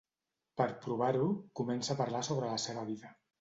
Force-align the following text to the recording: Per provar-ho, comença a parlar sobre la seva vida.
Per 0.61 0.65
provar-ho, 0.85 1.27
comença 1.61 1.93
a 1.95 1.97
parlar 2.01 2.23
sobre 2.31 2.51
la 2.55 2.59
seva 2.65 2.89
vida. 2.91 3.15